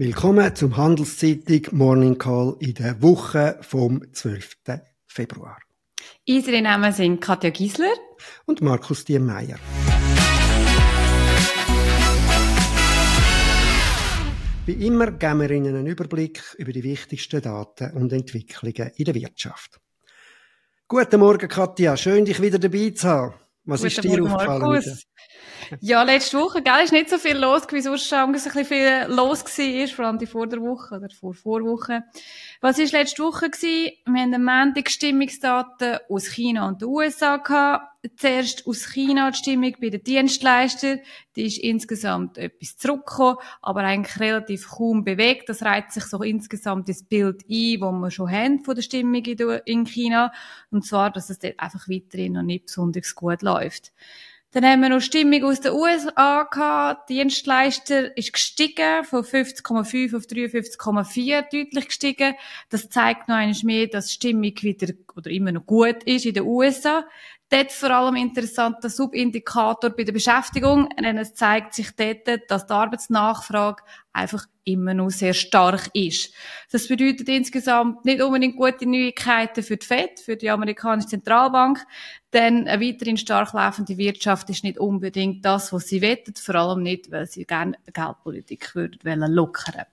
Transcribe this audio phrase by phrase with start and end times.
[0.00, 4.54] Willkommen zum Handelszeitung Morning Call in der Woche vom 12.
[5.08, 5.58] Februar.
[6.28, 7.94] Unsere Namen sind Katja Giesler
[8.46, 9.58] und Markus Diemeyer.
[14.66, 19.16] Wie immer geben wir Ihnen einen Überblick über die wichtigsten Daten und Entwicklungen in der
[19.16, 19.80] Wirtschaft.
[20.86, 21.96] Guten Morgen, Katja.
[21.96, 23.34] Schön, dich wieder dabei zu haben.
[23.68, 24.62] Was Guten ist dir Morgen, aufgefallen?
[24.62, 25.06] Markus.
[25.80, 29.04] Ja, letzte Woche, gell, ist nicht so viel los, wie sonst schon ein bisschen viel
[29.08, 32.04] los war, vor allem die Vorderwoche oder vor Vorwoche.
[32.62, 33.92] Was ist letzte Woche gewesen?
[34.06, 37.92] Wir haben eine Montag Stimmungsdaten aus China und den USA gehabt.
[38.16, 41.00] Zuerst aus China die Stimmung bei den Dienstleistern.
[41.34, 45.48] Die ist insgesamt etwas zurückgekommen, aber eigentlich relativ kaum bewegt.
[45.48, 49.24] Das reiht sich so insgesamt das Bild ein, das wir schon haben von der Stimmung
[49.24, 50.32] in China.
[50.70, 53.92] Und zwar, dass es dort einfach weiterhin noch nicht besonders gut läuft.
[54.52, 57.10] Dann haben wir noch Stimmung aus den USA gehabt.
[57.10, 62.34] Die Dienstleister ist gestiegen von 50,5 auf 53,4 deutlich gestiegen.
[62.70, 66.44] Das zeigt noch einmal mehr, dass Stimmung wieder oder immer noch gut ist in den
[66.44, 67.04] USA.
[67.50, 72.66] Dort vor allem interessant der Subindikator bei der Beschäftigung, denn es zeigt sich dort, dass
[72.66, 73.82] die Arbeitsnachfrage
[74.12, 76.34] einfach immer noch sehr stark ist.
[76.70, 81.86] Das bedeutet insgesamt nicht unbedingt gute Neuigkeiten für die FED, für die amerikanische Zentralbank,
[82.34, 86.82] denn eine weiterhin stark laufende Wirtschaft ist nicht unbedingt das, was sie wettet, vor allem
[86.82, 89.86] nicht, weil sie gerne Geldpolitik würden lockern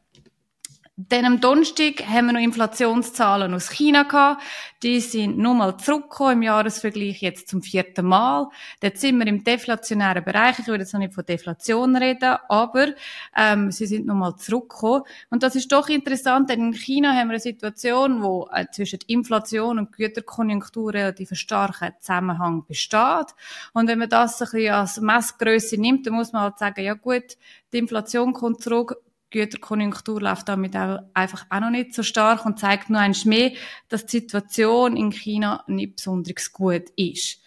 [0.98, 4.42] dann am Donnerstag haben wir noch Inflationszahlen aus China gehabt.
[4.82, 8.48] Die sind nur mal zurückgekommen im Jahresvergleich jetzt zum vierten Mal.
[8.80, 10.58] Dort sind wir im deflationären Bereich.
[10.60, 12.94] Ich würde jetzt noch nicht von Deflation reden, aber
[13.36, 15.04] ähm, sie sind noch mal zurückgekommen.
[15.30, 19.00] Und das ist doch interessant, denn in China haben wir eine Situation, wo äh, zwischen
[19.08, 23.36] Inflation und Güterkonjunktur relativ starker Zusammenhang besteht.
[23.74, 26.94] Und wenn man das ein bisschen als Messgröße nimmt, dann muss man halt sagen, ja
[26.94, 27.36] gut,
[27.74, 28.96] die Inflation kommt zurück,
[29.36, 33.52] Güterkonjunktur läuft damit auch einfach auch noch nicht so stark und zeigt nur eins mehr,
[33.90, 37.42] dass die Situation in China nicht besonders gut ist.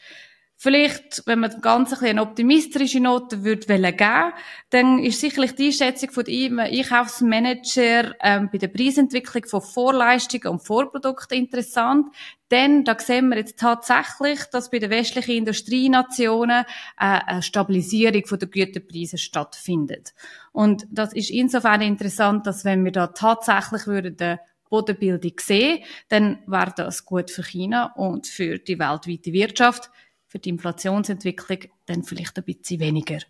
[0.61, 4.33] Vielleicht, wenn man ganz ein eine optimistische Note würde geben,
[4.71, 10.59] dann ist sicherlich die Einschätzung von ihm, Einkaufsmanager ähm, bei der Preisentwicklung von Vorleistungen und
[10.59, 12.09] Vorprodukten interessant.
[12.51, 16.65] Denn da sehen wir jetzt tatsächlich, dass bei den westlichen Industrienationen äh,
[16.97, 20.13] eine Stabilisierung der Güterpreise stattfindet.
[20.59, 26.73] Und das ist insofern interessant, dass wenn wir da tatsächlich würden Bodenbildung sehen, dann wäre
[26.77, 29.89] das gut für China und für die weltweite Wirtschaft
[30.27, 33.21] für die Inflationsentwicklung dann vielleicht ein bisschen weniger.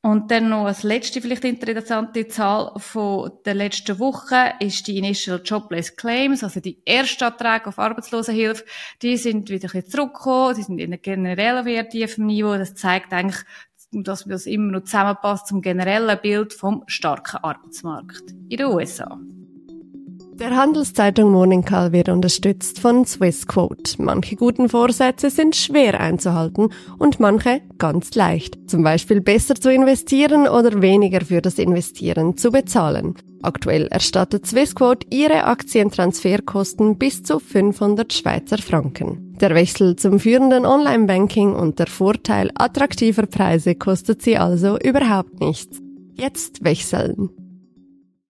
[0.00, 5.40] Und dann noch als letzte vielleicht interessante Zahl von der letzten Woche ist die Initial
[5.44, 8.64] Jobless Claims, also die Erstanträge auf Arbeitslosenhilfe.
[9.02, 12.54] Die sind wieder ein bisschen zurückgekommen, die sind in einem generellen Wert tiefen Niveau.
[12.56, 13.42] Das zeigt eigentlich,
[14.02, 19.18] dass das immer noch zusammenpasst zum generellen Bild vom starken Arbeitsmarkt in den USA.
[20.34, 24.02] Der Handelszeitung Morning Call wird unterstützt von Swissquote.
[24.02, 28.58] Manche guten Vorsätze sind schwer einzuhalten und manche ganz leicht.
[28.68, 33.14] Zum Beispiel besser zu investieren oder weniger für das Investieren zu bezahlen.
[33.44, 39.36] Aktuell erstattet Swissquote ihre Aktientransferkosten bis zu 500 Schweizer Franken.
[39.40, 45.80] Der Wechsel zum führenden Online-Banking und der Vorteil attraktiver Preise kostet sie also überhaupt nichts.
[46.14, 47.30] Jetzt wechseln.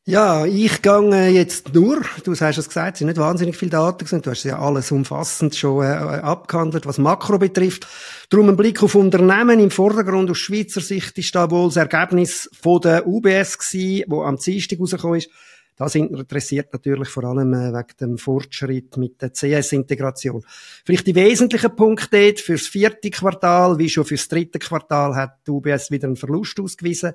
[0.06, 4.04] Ja, ich gehe jetzt nur, du hast es gesagt, es sind nicht wahnsinnig viele Daten
[4.04, 7.87] gewesen, du hast ja alles umfassend schon äh, abgehandelt, was Makro betrifft.
[8.28, 12.50] Darum ein Blick auf Unternehmen im Vordergrund aus Schweizer Sicht ist da wohl das Ergebnis
[12.60, 15.31] von der UBS gewesen, wo am Dienstag rausgekommen ist.
[15.76, 20.44] Da sind wir interessiert natürlich vor allem äh, wegen dem Fortschritt mit der CS-Integration.
[20.84, 25.50] Vielleicht die wesentlichen Punkte dort fürs vierte Quartal, wie schon fürs dritte Quartal, hat die
[25.50, 27.12] UBS wieder einen Verlust ausgewiesen.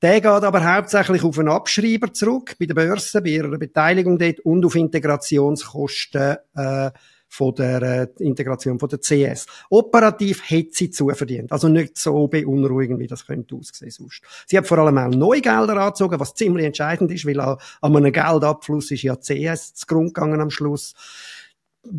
[0.00, 4.40] Der geht aber hauptsächlich auf einen Abschreiber zurück bei der Börse, bei ihrer Beteiligung dort
[4.40, 6.90] und auf Integrationskosten äh,
[7.28, 9.46] von der äh, Integration von der CS.
[9.70, 11.52] Operativ hat sie zuverdient.
[11.52, 14.22] Also nicht so beunruhigend, wie das könnte aussehen sonst.
[14.46, 18.12] Sie hat vor allem auch neue Gelder angezogen, was ziemlich entscheidend ist, weil an, einem
[18.12, 20.94] Geldabfluss ist ja CS zu Grund gegangen am Schluss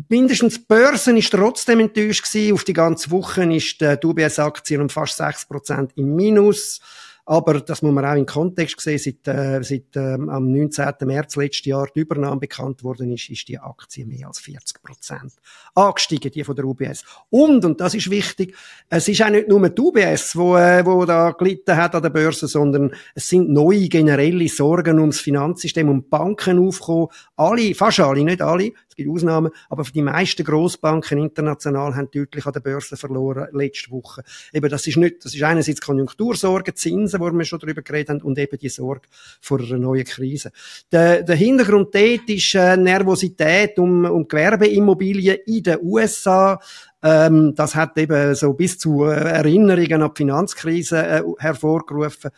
[0.08, 2.54] mindestens die Börsen ist trotzdem enttäuscht gewesen.
[2.54, 6.80] Auf die ganze Woche ist die UBS-Aktie um fast 6% im Minus.
[7.26, 8.98] Aber das muss man auch in Kontext sehen.
[8.98, 10.94] Seit, äh, seit äh, am 19.
[11.02, 15.32] März letzten Jahr die Übernahme bekannt worden ist, ist die Aktie mehr als 40 Prozent
[15.74, 17.04] angestiegen, die von der UBS.
[17.30, 18.56] Und, und das ist wichtig,
[18.88, 22.10] es ist auch nicht nur die UBS, wo, äh, wo da gelitten hat an der
[22.10, 27.08] Börse, sondern es sind neue generelle Sorgen ums Finanzsystem, um Banken aufgekommen.
[27.36, 32.46] Alle, fast alle, nicht alle, es gibt Ausnahmen, aber die meisten Großbanken international haben deutlich
[32.46, 34.22] an der Börse verloren letzte Woche.
[34.52, 38.10] Eben, das ist nicht, das ist einerseits Konjunktursorgen, Zinsen, Zinsen, wo wir schon darüber geredet
[38.10, 39.08] haben, und eben die Sorge
[39.40, 40.52] vor einer neuen Krise.
[40.92, 46.60] Der, der Hintergrund dort ist äh, Nervosität um, um Gewerbeimmobilien in den USA.
[47.02, 52.30] Ähm, das hat eben so bis zu äh, Erinnerungen an die Finanzkrise äh, hervorgerufen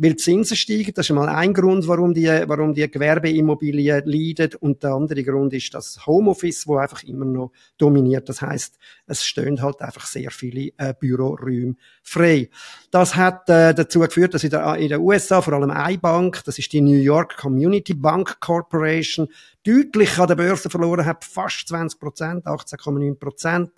[0.00, 0.92] weil die Zinsen steigen.
[0.94, 4.54] Das ist mal ein Grund, warum die, warum die Gewerbeimmobilien leiden.
[4.60, 8.26] Und der andere Grund ist das Homeoffice, wo einfach immer noch dominiert.
[8.30, 12.48] Das heißt, es stehen halt einfach sehr viele äh, Büroräume frei.
[12.90, 16.44] Das hat äh, dazu geführt, dass in, der, in den USA vor allem eine Bank,
[16.46, 19.28] das ist die New York Community Bank Corporation,
[19.66, 23.70] deutlich an der Börse verloren hat, fast 20 Prozent, 18,9 Prozent,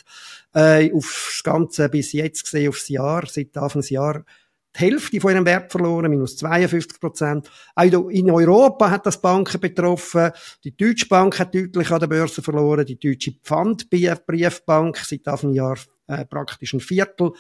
[0.55, 4.23] äh, aufs Ganze bis jetzt gesehen, aufs Jahr, seit Anfang des Jahres
[4.75, 7.51] die Hälfte von ihrem Wert verloren, minus 52 Prozent.
[7.75, 10.31] Auch in Europa hat das Banken betroffen.
[10.65, 12.87] Die Deutsche Bank hat deutlich an der Börse verloren.
[12.87, 15.77] Die Deutsche Pfandbriefbank seit Anfang Jahr
[16.07, 17.33] äh, praktisch ein Viertel.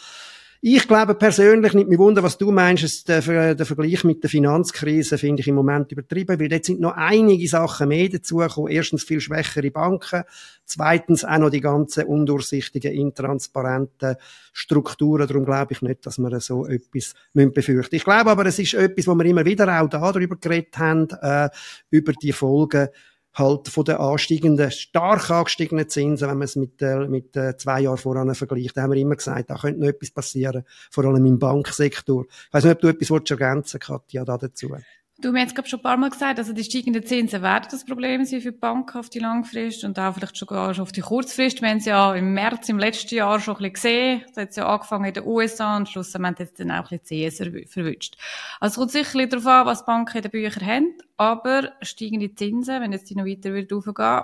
[0.64, 5.18] Ich glaube persönlich, nicht mehr wunder, was du meinst, der, der Vergleich mit der Finanzkrise
[5.18, 8.70] finde ich im Moment übertrieben, weil dort sind noch einige Sachen mehr dazugekommen.
[8.70, 10.22] Erstens viel schwächere Banken,
[10.64, 14.14] zweitens auch noch die ganzen undurchsichtigen, intransparenten
[14.52, 15.26] Strukturen.
[15.26, 17.94] Darum glaube ich nicht, dass wir so etwas befürchten müssen.
[17.96, 21.08] Ich glaube aber, es ist etwas, wo wir immer wieder auch da darüber geredet haben,
[21.22, 21.48] äh,
[21.90, 22.86] über die Folgen
[23.34, 27.80] halt von den ansteigenden, stark angestiegenen Zinsen, wenn man es mit, äh, mit äh, zwei
[27.80, 31.24] Jahren voran vergleicht, da haben wir immer gesagt, da könnte noch etwas passieren, vor allem
[31.24, 32.26] im Banksektor.
[32.28, 34.76] Ich weiß nicht, ob du etwas ergänzen Katja, da dazu.
[35.22, 37.84] Du hast jetzt, glaube schon ein paar Mal gesagt, also die steigenden Zinsen werden das
[37.84, 41.00] Problem sein für die Banken auf die Langfrist und auch vielleicht sogar schon auf die
[41.00, 41.62] Kurzfrist.
[41.62, 44.24] Wir haben es ja im März im letzten Jahr schon ein bisschen gesehen.
[44.34, 46.98] Da hat es ja angefangen in den USA und schlussendlich hat es dann auch ein
[46.98, 48.16] bisschen CS verwünscht.
[48.58, 52.34] Also es kommt sicherlich darauf an, was die Banken in den Büchern haben, aber steigende
[52.34, 54.22] Zinsen, wenn jetzt die noch weiter wird aufgehen,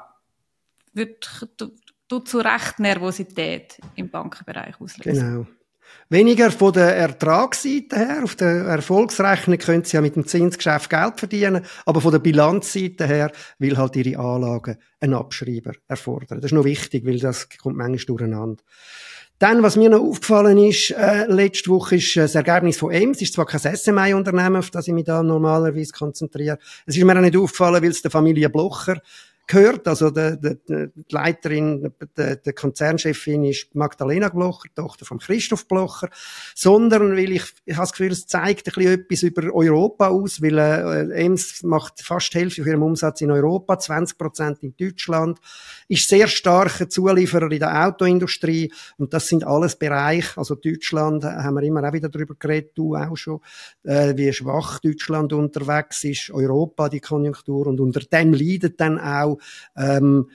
[0.94, 1.48] wird,
[2.08, 5.30] tut zu Recht Nervosität im Bankenbereich auslösen.
[5.30, 5.57] Genau.
[6.10, 8.20] Weniger von der Ertragsseite her.
[8.24, 11.64] Auf der Erfolgsrechnung können sie ja mit dem Zinsgeschäft Geld verdienen.
[11.84, 16.40] Aber von der Bilanzseite her will halt ihre Anlagen einen Abschreiber erfordern.
[16.40, 18.62] Das ist noch wichtig, weil das kommt manchmal durcheinander.
[19.38, 23.22] Dann, was mir noch aufgefallen ist, äh, letzte Woche ist äh, das Ergebnis von EMS.
[23.22, 26.58] ist zwar kein SMI-Unternehmen, auf das ich mich da normalerweise konzentriere.
[26.86, 29.00] Es ist mir auch nicht aufgefallen, weil es der Familie Blocher
[29.48, 29.88] gehört.
[29.88, 36.08] Also der, der, die Leiterin, der, der Konzernchefin ist Magdalena Blocher, Tochter von Christoph Blocher,
[36.54, 40.40] sondern weil ich, ich habe das Gefühl, es zeigt ein bisschen etwas über Europa aus,
[40.40, 44.74] weil äh, EMS macht fast die Hälfte von ihrem Umsatz in Europa, 20 Prozent in
[44.76, 45.38] Deutschland,
[45.88, 48.72] ist sehr starker Zulieferer in der Autoindustrie.
[48.98, 52.72] Und das sind alles Bereiche, also Deutschland äh, haben wir immer auch wieder darüber geredet,
[52.74, 53.40] du auch schon,
[53.84, 57.66] äh, wie schwach Deutschland unterwegs ist, Europa die Konjunktur.
[57.66, 59.37] Und unter dem leidet dann auch
[59.76, 60.28] ähm,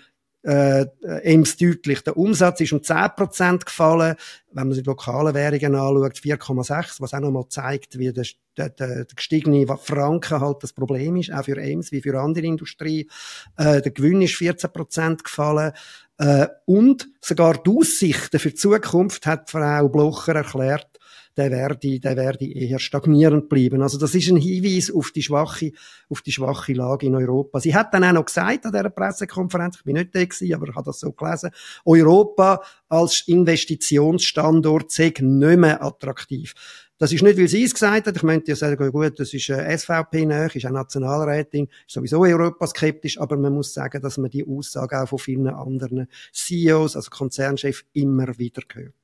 [0.43, 0.85] äh,
[1.23, 2.01] ems deutlich.
[2.01, 4.15] Der Umsatz ist um 10% gefallen.
[4.51, 8.25] Wenn man sich die lokalen Währungen anschaut, 4,6, was auch nochmal zeigt, wie der,
[8.57, 13.09] der, der gestiegene Franken halt das Problem ist, auch für Ems wie für andere Industrie.
[13.57, 15.71] Äh, der Gewinn ist 14% gefallen.
[16.17, 20.99] Äh, und sogar die Aussichten für die Zukunft hat Frau Blocher erklärt,
[21.37, 23.81] der werde, der werde eher stagnierend bleiben.
[23.81, 25.71] Also das ist ein Hinweis auf die schwache,
[26.09, 27.59] auf die schwache Lage in Europa.
[27.59, 30.69] Sie hat dann auch noch gesagt an dieser Pressekonferenz, ich bin nicht da gewesen, aber
[30.69, 31.51] ich habe das so gelesen,
[31.85, 36.53] Europa als Investitionsstandort sei nicht mehr attraktiv.
[36.99, 38.15] Das ist nicht, weil sie es gesagt hat.
[38.15, 42.21] Ich möchte ja sagen, gut, das ist äh, SVP nach, ist auch Nationalrätin, ist sowieso
[42.21, 47.09] europaskeptisch, aber man muss sagen, dass man die Aussage auch von vielen anderen CEOs, also
[47.09, 49.02] Konzernchefs, immer wieder hört.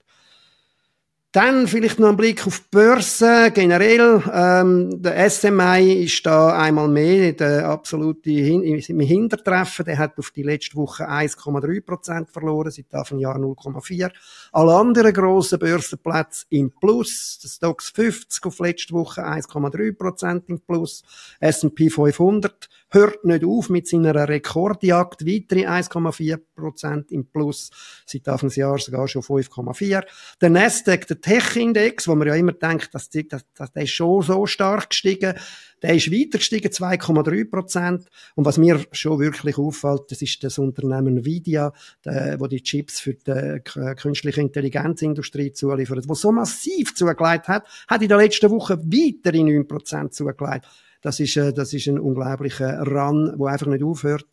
[1.32, 4.24] Dann vielleicht noch ein Blick auf die Börse generell.
[4.34, 9.86] Ähm, der SMI ist da einmal mehr der absolute Hin im Hintertreffen.
[9.86, 14.10] Der hat auf die letzte Woche 1,3 Prozent verloren, seit Anfang Jahr 0,4.
[14.54, 17.38] Alle anderen grossen Börsenplätze im Plus.
[17.44, 21.04] Der Stocks 50 auf letzte Woche 1,3 Prozent im Plus.
[21.40, 25.26] S&P 500 hört nicht auf mit seiner Rekordjagd.
[25.26, 27.70] Weitere 1,4 Prozent im Plus.
[28.06, 30.04] Seit Anfang des Jahres sogar schon 5,4.
[30.42, 34.22] Der Nasdaq, der Tech-Index, wo man ja immer denkt, dass, dass, dass der ist schon
[34.22, 35.36] so stark gestiegen,
[35.82, 38.08] der ist weiter gestiegen, 2,3 Prozent.
[38.36, 41.72] Und was mir schon wirklich auffällt, das ist das Unternehmen Nvidia,
[42.04, 43.62] der, wo die Chips für die
[43.96, 49.68] künstliche Intelligenzindustrie zuliefert, wo so massiv zugelegt hat, hat in der letzten Woche weitere 9
[49.68, 50.66] Prozent zugelegt.
[51.02, 54.28] Das ist, äh, das ist ein unglaublicher Run, wo einfach nicht aufhört,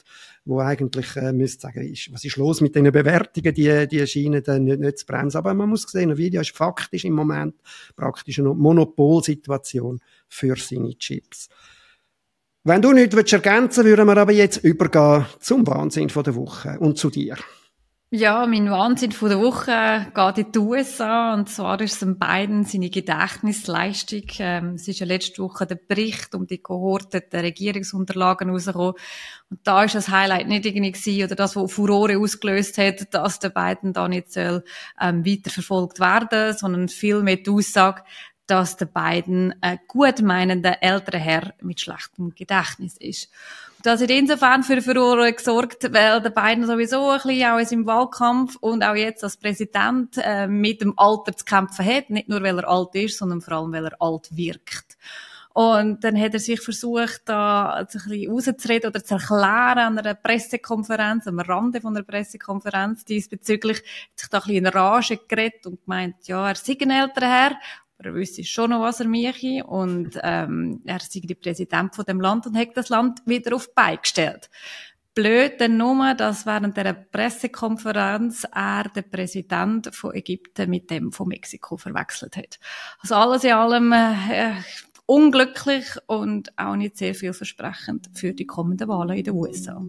[0.44, 4.42] wo eigentlich, äh, müsste sagen, ist, was ist los mit den Bewertungen, die, die scheinen
[4.42, 5.38] dann nicht, nicht zu bremsen.
[5.38, 7.54] Aber man muss sehen, Nvidia ist faktisch im Moment
[7.94, 11.48] praktisch eine Monopolsituation für seine Chips.
[12.64, 17.10] Wenn du nichts ergänzen würden wir aber jetzt übergehen zum Wahnsinn der Woche und zu
[17.10, 17.36] dir.
[18.16, 21.34] Ja, mein Wahnsinn von der Woche geht in die USA.
[21.34, 24.22] Und zwar ist es in beiden seine Gedächtnisleistung.
[24.38, 28.94] Ähm, es ist ja letzte Woche der Bericht um die gehorteten Regierungsunterlagen rausgekommen.
[29.50, 33.38] Und da ist das Highlight nicht irgendwie gewesen, oder das, was Furore ausgelöst hat, dass
[33.38, 34.64] der beiden da nicht soll,
[34.98, 38.02] ähm, weiterverfolgt werden, sondern viel mehr die Aussage,
[38.46, 43.28] dass der beiden ein gut meinender älterer Herr mit schlechtem Gedächtnis ist.
[43.86, 48.56] Das hat insofern für Furore gesorgt, weil der beiden sowieso ein bisschen auch seinem Wahlkampf
[48.56, 52.10] und auch jetzt als Präsident äh, mit dem Alter zu kämpfen hat.
[52.10, 54.98] Nicht nur, weil er alt ist, sondern vor allem, weil er alt wirkt.
[55.54, 60.14] Und dann hat er sich versucht, da ein bisschen rauszureden oder zu erklären an einer
[60.14, 65.64] Pressekonferenz, am Rande von einer Pressekonferenz diesbezüglich, hat sich da ein bisschen in Rage geredet
[65.64, 67.56] und gemeint, ja, er sei ein älterer Herr
[67.98, 69.64] er wüsste schon noch, was er mache.
[69.64, 73.66] Und ähm, er sei der Präsident von dem Land und hat das Land wieder auf
[73.66, 74.50] die Beine gestellt.
[75.14, 81.28] Blöd dann nur, dass während der Pressekonferenz er den Präsident von Ägypten mit dem von
[81.28, 82.58] Mexiko verwechselt hat.
[83.00, 84.52] Also alles in allem äh,
[85.06, 89.82] unglücklich und auch nicht sehr vielversprechend für die kommenden Wahlen in den USA.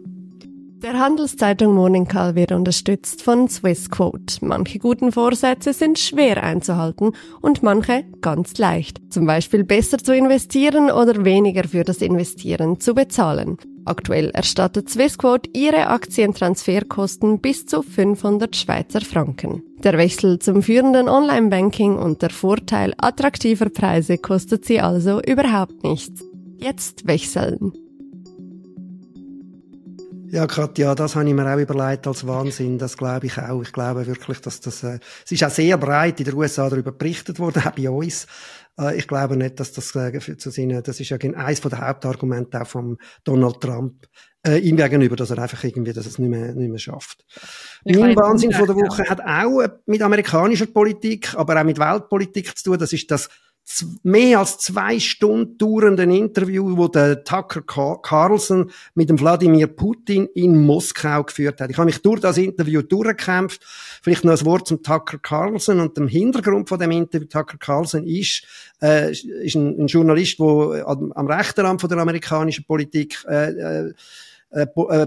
[0.84, 4.46] Der Handelszeitung Morning Call wird unterstützt von Swissquote.
[4.46, 9.02] Manche guten Vorsätze sind schwer einzuhalten und manche ganz leicht.
[9.10, 13.58] Zum Beispiel besser zu investieren oder weniger für das Investieren zu bezahlen.
[13.86, 19.64] Aktuell erstattet Swissquote ihre Aktientransferkosten bis zu 500 Schweizer Franken.
[19.84, 26.24] Der Wechsel zum führenden Online-Banking und der Vorteil attraktiver Preise kostet sie also überhaupt nichts.
[26.60, 27.74] Jetzt wechseln.
[30.30, 32.78] Ja, Katja, das habe ich mir auch überlegt als Wahnsinn.
[32.78, 33.62] Das glaube ich auch.
[33.62, 36.92] Ich glaube wirklich, dass das, äh, es ist auch sehr breit in den USA darüber
[36.92, 38.28] berichtet worden, auch bei uns.
[38.80, 42.62] Äh, ich glaube nicht, dass das äh, zu seinen, das ist ja eines der Hauptargumente
[42.62, 44.08] auch von Donald Trump,
[44.46, 47.26] äh, ihm gegenüber, dass er einfach irgendwie, dass es nicht mehr, nicht mehr schafft.
[47.84, 49.10] Ich mein Wahnsinn von der Woche ja.
[49.10, 52.80] hat auch äh, mit amerikanischer Politik, aber auch mit Weltpolitik zu tun.
[52.80, 53.30] Das ist das
[54.04, 57.62] mehr als zwei Stunden dauernden Interview, wo der Tucker
[58.02, 61.70] Carlson mit dem Wladimir Putin in Moskau geführt hat.
[61.70, 63.62] Ich habe mich durch das Interview durchgekämpft.
[64.02, 67.28] Vielleicht noch ein Wort zum Tucker Carlson und dem Hintergrund von dem Interview.
[67.28, 68.44] Tucker Carlson ist,
[68.82, 73.50] äh, ist ein, ein Journalist, der am, am rechten Rand von der amerikanischen Politik äh,
[73.52, 73.94] äh,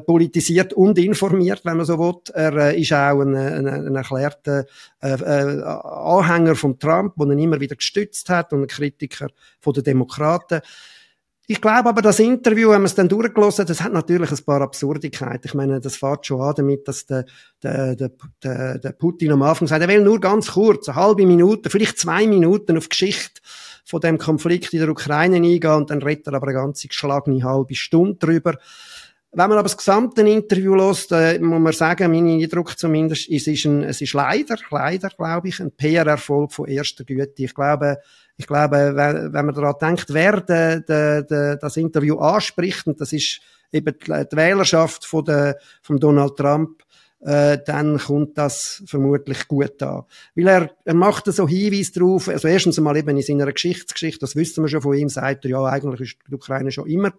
[0.06, 2.20] politisiert und informiert, wenn man so will.
[2.34, 4.66] Er äh, ist auch ein, ein, ein erklärter
[5.02, 9.28] äh, äh, Anhänger von Trump, den er immer wieder gestützt hat und ein Kritiker
[9.58, 10.60] von den Demokraten.
[11.46, 14.44] Ich glaube aber, das Interview, wenn man es dann durchgelassen hat, das hat natürlich ein
[14.44, 15.48] paar Absurdigkeiten.
[15.48, 17.24] Ich meine, das fährt schon an damit, dass der,
[17.60, 21.26] der, der, der, der Putin am Anfang sagt, er will nur ganz kurz, eine halbe
[21.26, 23.40] Minute, vielleicht zwei Minuten auf Geschichte
[23.84, 27.42] von dem Konflikt in der Ukraine eingehen und dann redet er aber eine ganze geschlagene
[27.42, 28.56] halbe Stunde drüber.
[29.32, 33.46] Wenn man aber das gesamte Interview lässt, äh, muss man sagen, mein Eindruck zumindest, es
[33.46, 37.44] ist, ein, es ist leider, leider, glaube ich, ein PR-Erfolg von erster Güte.
[37.44, 37.98] Ich glaube,
[38.36, 43.12] ich glaube, wenn, man daran denkt, wer de, de, de, das Interview anspricht, und das
[43.12, 46.82] ist eben die, die Wählerschaft von, der, von Donald Trump,
[47.20, 50.04] äh, dann kommt das vermutlich gut an.
[50.34, 54.36] Weil er, er macht so Hinweise drauf, also erstens einmal eben in seiner Geschichtsgeschichte, das
[54.36, 57.12] wissen wir schon von ihm, sagt er, ja, eigentlich ist die Ukraine schon immer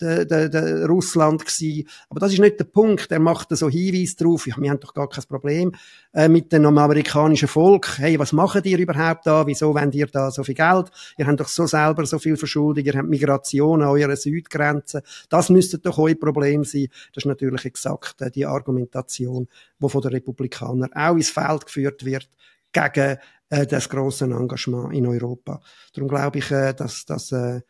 [0.00, 1.88] der, der, der Russland gewesen.
[2.08, 3.10] Aber das ist nicht der Punkt.
[3.10, 5.72] Er macht so Hinweise drauf, ja, wir haben doch gar kein Problem
[6.12, 7.98] äh, mit dem amerikanischen Volk.
[7.98, 9.46] Hey, was machen ihr überhaupt da?
[9.46, 10.90] Wieso wollt ihr da so viel Geld?
[11.18, 15.02] Ihr habt doch so selber so viel Verschuldung, ihr habt Migration an eurer Südgrenze.
[15.28, 16.88] Das müsste doch euer Problem sein.
[17.12, 19.48] Das ist natürlich exakt äh, die Argumentation Diskussion,
[19.82, 22.28] die von den Republikanern auch ins Feld geführt wird
[22.72, 23.18] gegen
[23.48, 25.60] äh, das große Engagement in Europa.
[25.92, 27.60] Darum glaube ich, äh, dass das äh,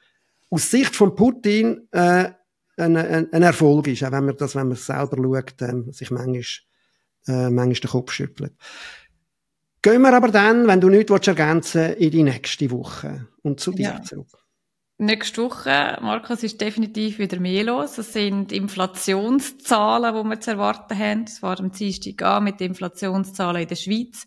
[0.50, 2.30] aus Sicht von Putin äh,
[2.76, 5.92] ein, ein, ein Erfolg ist, auch wenn man das, wenn man es selber schaut, äh,
[5.92, 6.42] sich manchmal,
[7.26, 8.52] äh, manchmal den Kopf schüttelt.
[9.82, 13.72] Gehen wir aber dann, wenn du nichts ergänzen willst, in die nächste Woche und zu
[13.72, 14.02] dir ja.
[14.02, 14.39] zurück.
[15.02, 17.96] Nächste Woche, Markus, ist definitiv wieder mehr los.
[17.96, 21.24] Es sind Inflationszahlen, die wir zu erwarten haben.
[21.26, 24.26] Es war am Dienstag an mit den Inflationszahlen in der Schweiz.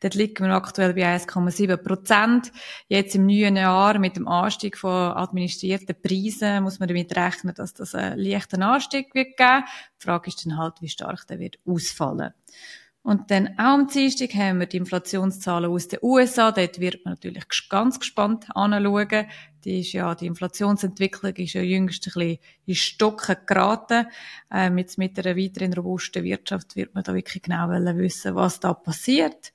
[0.00, 2.52] Dort liegen wir aktuell bei 1,7 Prozent.
[2.88, 7.74] Jetzt im neuen Jahr mit dem Anstieg von administrierten Preisen muss man damit rechnen, dass
[7.74, 9.64] das einen leichten Anstieg wird geben.
[10.00, 12.32] Die Frage ist dann halt, wie stark der wird ausfallen.
[13.04, 16.50] Und dann auch am Dienstag haben wir die Inflationszahlen aus den USA.
[16.52, 19.26] Dort wird man natürlich ganz gespannt anschauen.
[19.62, 24.06] Die ist ja, die Inflationsentwicklung ist ja jüngst ein bisschen in Stocken geraten.
[24.50, 28.72] Ähm, jetzt mit einer weiteren robusten Wirtschaft wird man da wirklich genau wissen, was da
[28.72, 29.52] passiert.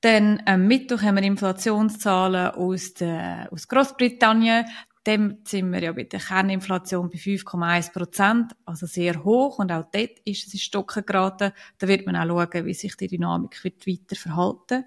[0.00, 4.66] Dann am Mittwoch haben wir Inflationszahlen aus, der, aus Großbritannien.
[5.06, 9.84] Dem sind wir ja bei der Kerninflation bei 5,1 Prozent, also sehr hoch und auch
[9.92, 11.52] dort ist es in Stocken geraten.
[11.78, 14.84] Da wird man auch schauen, wie sich die Dynamik wird weiter verhalten.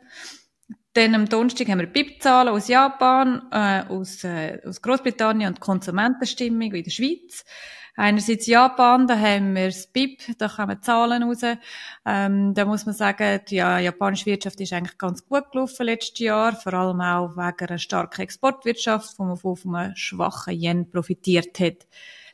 [0.93, 6.73] Dann am Donnerstag haben wir BIP-Zahlen aus Japan, äh, aus, äh, aus Großbritannien und Konsumentenstimmung
[6.73, 7.45] in der Schweiz.
[7.99, 11.41] Einerseits Japan, da haben wir das BIP, da kommen Zahlen raus.
[12.05, 16.19] Ähm, da muss man sagen, die ja, japanische Wirtschaft ist eigentlich ganz gut gelaufen letztes
[16.19, 21.59] Jahr, vor allem auch wegen einer starken Exportwirtschaft, wo man von einem schwachen Yen profitiert
[21.59, 21.87] hat.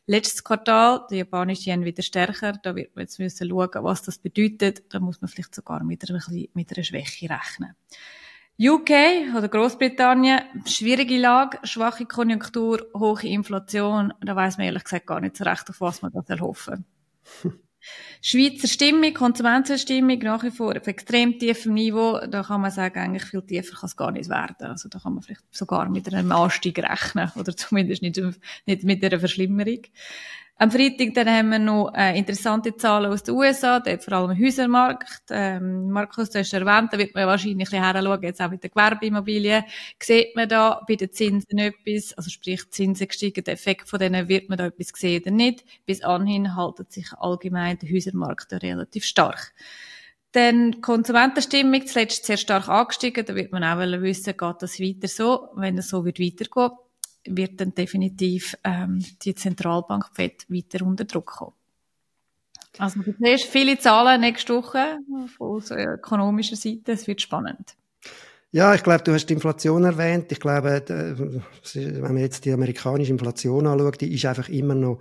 [0.05, 4.17] Letztes Quartal, der japanische Yen wieder stärker, da wird man jetzt müssen schauen, was das
[4.17, 4.93] bedeutet.
[4.93, 6.19] Da muss man vielleicht sogar mit einer,
[6.53, 7.73] mit einer Schwäche rechnen.
[8.59, 14.13] UK oder Großbritannien, schwierige Lage, schwache Konjunktur, hohe Inflation.
[14.21, 16.85] Da weiß man ehrlich gesagt gar nicht so recht, auf was man da hoffen
[18.21, 22.19] Schweizer Stimmung, Konsumentenstimmung nach wie vor auf extrem tiefem Niveau.
[22.27, 24.67] Da kann man sagen, eigentlich viel tiefer kann es gar nicht werden.
[24.67, 28.21] Also da kann man vielleicht sogar mit einem Anstieg rechnen oder zumindest nicht,
[28.65, 29.81] nicht mit einer Verschlimmerung.
[30.57, 34.39] Am Freitag dann haben wir noch äh, interessante Zahlen aus den USA, dort vor allem
[34.39, 35.23] Häusermarkt.
[35.31, 38.63] Ähm, Markus, du hast erwähnt, da wird man wahrscheinlich ein bisschen herschauen, jetzt auch mit
[38.63, 39.63] den Gewerbeimmobilien.
[40.01, 44.29] Sieht man da bei den Zinsen etwas, also sprich Zinsen gestiegen, der Effekt von denen,
[44.29, 45.65] wird man da etwas sehen oder nicht?
[45.87, 49.53] Bis anhin haltet sich allgemein der Häusermarkt relativ stark.
[50.33, 55.49] Dann Konsumentenstimmung, zuletzt sehr stark angestiegen, da wird man auch wissen, geht das weiter so?
[55.55, 56.77] Wenn es so wird weitergehen,
[57.25, 61.53] wird dann definitiv ähm, die Zentralbank FED weiter unter Druck kommen.
[62.79, 64.97] Also du siehst viele Zahlen nächste Woche
[65.37, 66.93] von ökonomischer Seite.
[66.93, 67.75] Es wird spannend.
[68.51, 70.31] Ja, ich glaube, du hast die Inflation erwähnt.
[70.31, 74.99] Ich glaube, wenn man jetzt die amerikanische Inflation anschaut, die ist einfach immer noch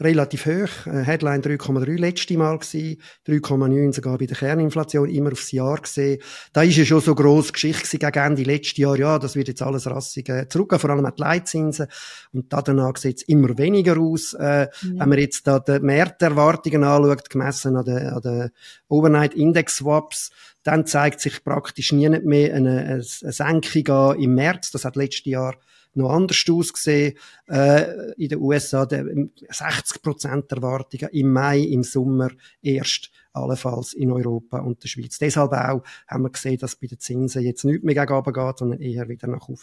[0.00, 0.86] relativ hoch.
[0.86, 6.20] Äh, Headline 3,3 letzte Mal gewesen, 3,9 sogar bei der Kerninflation, immer aufs Jahr gesehen.
[6.52, 9.62] Da ist ja schon so grosse Geschichte gegen Ende letzten Jahr, ja, das wird jetzt
[9.62, 11.86] alles rassig äh, zurückgehen, vor allem auch die Leitzinsen.
[12.32, 14.34] Und da danach sieht es immer weniger aus.
[14.34, 14.68] Äh, ja.
[14.82, 18.50] Wenn man jetzt da die Märterwartungen anschaut, gemessen an den, an den
[18.88, 20.30] Overnight Index Swaps,
[20.62, 24.70] dann zeigt sich praktisch nie mehr eine, eine Senkung im März.
[24.70, 25.54] Das hat letztes Jahr
[25.94, 27.16] noch anders ausgesehen.
[27.48, 29.04] Äh, in den USA der,
[29.48, 32.30] 60 Prozent Erwartungen im Mai, im Sommer
[32.62, 35.18] erst allenfalls in Europa und der Schweiz.
[35.18, 38.80] Deshalb auch haben wir gesehen, dass bei den Zinsen jetzt nicht mehr gegen geht, sondern
[38.80, 39.60] eher wieder nach oben.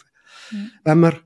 [0.50, 0.70] Mhm.
[0.84, 1.16] Wenn man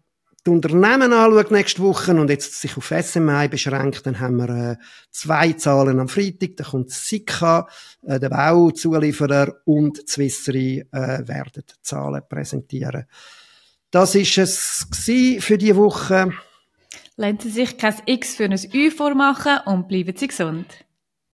[0.44, 4.76] die Unternehmen anschaut nächste Woche und jetzt sich auf SMI beschränkt, dann haben wir äh,
[5.10, 6.56] zwei Zahlen am Freitag.
[6.56, 7.68] Da kommt Sika,
[8.02, 13.04] äh, der Bauzulieferer und Swissry äh, werden Zahlen präsentieren.
[13.92, 14.86] Das ist es
[15.40, 16.32] für diese Woche.
[17.16, 20.66] Lassen Sie sich kein X für ein Ü vormachen und bleiben Sie gesund.